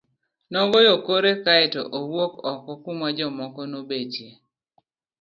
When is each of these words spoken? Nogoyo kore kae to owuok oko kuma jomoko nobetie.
Nogoyo 0.51 0.95
kore 1.05 1.31
kae 1.43 1.65
to 1.73 1.81
owuok 1.99 2.33
oko 2.51 2.71
kuma 2.83 3.07
jomoko 3.17 3.61
nobetie. 3.71 4.29